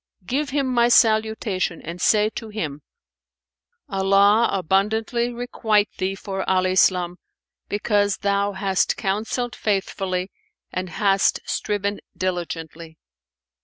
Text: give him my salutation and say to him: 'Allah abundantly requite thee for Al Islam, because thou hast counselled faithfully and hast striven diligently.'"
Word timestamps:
give 0.25 0.49
him 0.49 0.65
my 0.65 0.89
salutation 0.89 1.79
and 1.79 2.01
say 2.01 2.27
to 2.27 2.49
him: 2.49 2.81
'Allah 3.87 4.49
abundantly 4.51 5.31
requite 5.31 5.89
thee 5.99 6.15
for 6.15 6.41
Al 6.49 6.65
Islam, 6.65 7.17
because 7.69 8.17
thou 8.17 8.53
hast 8.53 8.97
counselled 8.97 9.55
faithfully 9.55 10.31
and 10.71 10.89
hast 10.89 11.39
striven 11.47 11.99
diligently.'" 12.17 12.97